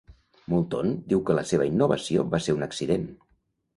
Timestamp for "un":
2.59-2.67